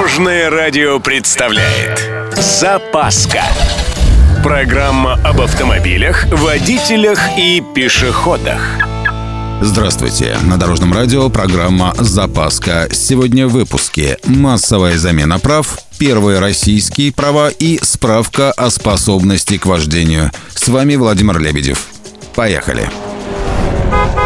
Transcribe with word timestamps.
Дорожное 0.00 0.48
радио 0.48 0.98
представляет 0.98 2.10
Запаска 2.34 3.42
Программа 4.42 5.20
об 5.22 5.42
автомобилях, 5.42 6.24
водителях 6.32 7.20
и 7.36 7.62
пешеходах 7.74 8.62
Здравствуйте! 9.60 10.38
На 10.42 10.56
Дорожном 10.56 10.94
радио 10.94 11.28
программа 11.28 11.92
«Запаска». 11.98 12.88
Сегодня 12.90 13.46
в 13.46 13.52
выпуске 13.52 14.16
«Массовая 14.24 14.96
замена 14.96 15.38
прав», 15.38 15.78
первые 15.98 16.38
российские 16.38 17.12
права 17.12 17.50
и 17.50 17.78
справка 17.82 18.52
о 18.52 18.70
способности 18.70 19.58
к 19.58 19.66
вождению. 19.66 20.30
С 20.54 20.68
вами 20.68 20.96
Владимир 20.96 21.38
Лебедев. 21.38 21.88
Поехали! 22.34 22.88
Поехали! 23.90 24.19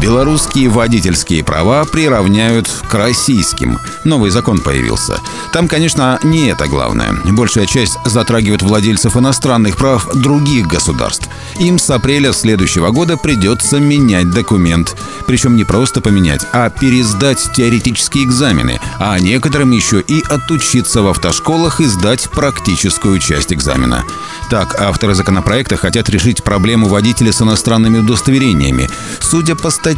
Белорусские 0.00 0.70
водительские 0.70 1.44
права 1.44 1.84
приравняют 1.84 2.68
к 2.88 2.94
российским. 2.94 3.78
Новый 4.04 4.30
закон 4.30 4.58
появился. 4.58 5.20
Там, 5.52 5.68
конечно, 5.68 6.18
не 6.22 6.48
это 6.48 6.66
главное. 6.68 7.12
Большая 7.26 7.66
часть 7.66 7.98
затрагивает 8.06 8.62
владельцев 8.62 9.16
иностранных 9.16 9.76
прав 9.76 10.08
других 10.14 10.66
государств. 10.66 11.28
Им 11.58 11.78
с 11.78 11.90
апреля 11.90 12.32
следующего 12.32 12.90
года 12.90 13.18
придется 13.18 13.78
менять 13.78 14.30
документ. 14.30 14.96
Причем 15.26 15.54
не 15.54 15.64
просто 15.64 16.00
поменять, 16.00 16.46
а 16.52 16.70
пересдать 16.70 17.50
теоретические 17.54 18.24
экзамены, 18.24 18.80
а 18.98 19.18
некоторым 19.18 19.70
еще 19.70 20.00
и 20.00 20.22
отучиться 20.22 21.02
в 21.02 21.08
автошколах 21.08 21.80
и 21.80 21.84
сдать 21.84 22.30
практическую 22.30 23.18
часть 23.18 23.52
экзамена. 23.52 24.04
Так, 24.48 24.80
авторы 24.80 25.14
законопроекта 25.14 25.76
хотят 25.76 26.08
решить 26.08 26.42
проблему 26.42 26.88
водителей 26.88 27.32
с 27.32 27.42
иностранными 27.42 27.98
удостоверениями. 27.98 28.90
Судя 29.20 29.54
по 29.54 29.70
статистике, 29.70 29.89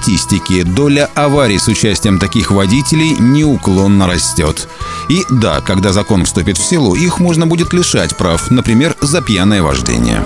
доля 0.65 1.09
аварий 1.15 1.59
с 1.59 1.69
участием 1.69 2.19
таких 2.19 2.51
водителей 2.51 3.17
неуклонно 3.19 4.07
растет. 4.07 4.69
И 5.09 5.23
да, 5.31 5.61
когда 5.61 5.93
закон 5.93 6.25
вступит 6.25 6.59
в 6.59 6.65
силу, 6.65 6.95
их 6.95 7.21
можно 7.21 7.47
будет 7.47 7.73
лишать 7.73 8.17
прав, 8.17 8.51
например, 8.51 8.97
за 9.01 9.23
пьяное 9.23 9.63
вождение. 9.63 10.25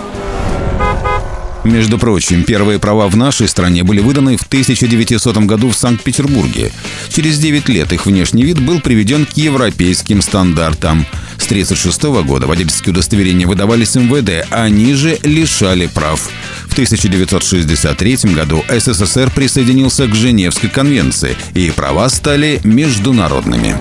Между 1.67 1.99
прочим, 1.99 2.45
первые 2.45 2.79
права 2.79 3.09
в 3.09 3.17
нашей 3.17 3.49
стране 3.49 3.83
были 3.83 4.01
выданы 4.01 4.37
в 4.37 4.43
1900 4.43 5.37
году 5.39 5.71
в 5.71 5.77
Санкт-Петербурге. 5.77 6.71
Через 7.09 7.39
9 7.39 7.69
лет 7.69 7.93
их 7.93 8.07
внешний 8.07 8.45
вид 8.45 8.61
был 8.61 8.81
приведен 8.81 9.27
к 9.27 9.33
европейским 9.33 10.23
стандартам. 10.23 11.05
С 11.39 11.47
1936 11.47 12.25
года 12.25 12.47
водительские 12.47 12.93
удостоверения 12.93 13.49
выдавались 13.49 13.97
МВД, 13.97 14.47
а 14.51 14.63
они 14.63 14.95
же 14.95 15.19
лишали 15.25 15.87
прав. 15.87 16.31
В 16.77 16.79
1963 16.79 18.35
году 18.35 18.63
СССР 18.69 19.33
присоединился 19.35 20.07
к 20.07 20.15
Женевской 20.15 20.69
конвенции, 20.69 21.35
и 21.55 21.71
права 21.71 22.07
стали 22.11 22.61
международными. 22.65 23.79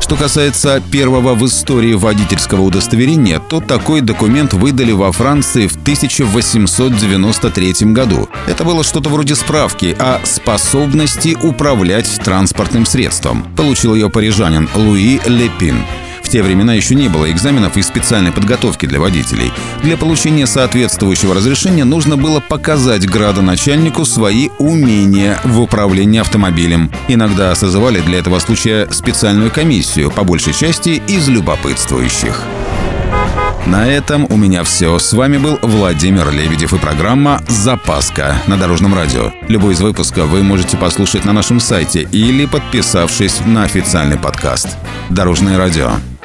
Что 0.00 0.16
касается 0.16 0.82
первого 0.90 1.36
в 1.36 1.46
истории 1.46 1.94
водительского 1.94 2.62
удостоверения, 2.62 3.38
то 3.38 3.60
такой 3.60 4.00
документ 4.00 4.52
выдали 4.52 4.90
во 4.90 5.12
Франции 5.12 5.68
в 5.68 5.76
1893 5.76 7.92
году. 7.92 8.28
Это 8.48 8.64
было 8.64 8.82
что-то 8.82 9.08
вроде 9.08 9.36
справки 9.36 9.94
о 9.96 10.18
способности 10.24 11.36
управлять 11.40 12.20
транспортным 12.24 12.84
средством. 12.84 13.44
Получил 13.56 13.94
ее 13.94 14.10
парижанин 14.10 14.68
Луи 14.74 15.20
Лепин 15.24 15.76
те 16.34 16.42
времена 16.42 16.74
еще 16.74 16.96
не 16.96 17.06
было 17.06 17.30
экзаменов 17.30 17.76
и 17.76 17.82
специальной 17.82 18.32
подготовки 18.32 18.86
для 18.86 18.98
водителей. 18.98 19.52
Для 19.84 19.96
получения 19.96 20.48
соответствующего 20.48 21.32
разрешения 21.32 21.84
нужно 21.84 22.16
было 22.16 22.40
показать 22.40 23.08
градоначальнику 23.08 24.04
свои 24.04 24.48
умения 24.58 25.38
в 25.44 25.60
управлении 25.60 26.18
автомобилем. 26.18 26.90
Иногда 27.06 27.54
созывали 27.54 28.00
для 28.00 28.18
этого 28.18 28.40
случая 28.40 28.88
специальную 28.90 29.52
комиссию, 29.52 30.10
по 30.10 30.24
большей 30.24 30.54
части 30.54 31.00
из 31.06 31.28
любопытствующих. 31.28 32.42
На 33.66 33.86
этом 33.86 34.26
у 34.28 34.36
меня 34.36 34.64
все. 34.64 34.98
С 34.98 35.12
вами 35.12 35.38
был 35.38 35.60
Владимир 35.62 36.32
Лебедев 36.32 36.74
и 36.74 36.78
программа 36.78 37.42
«Запаска» 37.46 38.42
на 38.48 38.56
Дорожном 38.56 38.92
радио. 38.92 39.30
Любой 39.46 39.74
из 39.74 39.80
выпусков 39.80 40.26
вы 40.26 40.42
можете 40.42 40.76
послушать 40.76 41.24
на 41.24 41.32
нашем 41.32 41.60
сайте 41.60 42.08
или 42.10 42.46
подписавшись 42.46 43.38
на 43.46 43.62
официальный 43.62 44.18
подкаст. 44.18 44.76
Дорожное 45.10 45.58
радио. 45.58 45.92